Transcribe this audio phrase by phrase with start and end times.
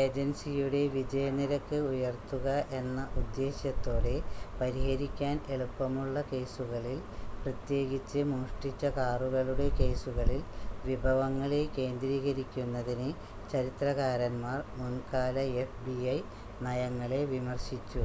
[0.00, 2.48] ഏജൻസിയുടെ വിജയ നിരക്ക് ഉയർത്തുക
[2.78, 4.12] എന്ന ഉദ്ദേശ്യത്തോടെ
[4.60, 6.98] പരിഹരിക്കാൻ എളുപ്പമുള്ള കേസുകളിൽ
[7.40, 10.40] പ്രത്യേകിച്ച് മോഷ്ടിച്ച കാറുകളുടെ കേസുകളിൽ
[10.84, 13.08] വിഭവങ്ങളെ കേന്ദ്രീകരിക്കുന്നതിന്
[13.52, 15.36] ചരിത്രകാരന്മാർ മുൻകാല
[15.66, 16.16] fbi
[16.60, 18.04] നയങ്ങളെ വിമർശിച്ചു